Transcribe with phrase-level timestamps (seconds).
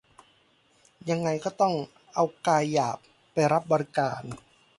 [1.09, 1.73] ยังไงก็ต้อง
[2.13, 2.97] เอากายหยาบ
[3.33, 4.23] ไปรับบริการ